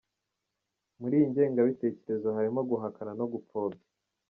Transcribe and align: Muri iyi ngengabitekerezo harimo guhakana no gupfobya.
Muri 0.99 1.13
iyi 1.19 1.27
ngengabitekerezo 1.31 2.27
harimo 2.37 2.61
guhakana 2.69 3.11
no 3.19 3.25
gupfobya. 3.33 3.83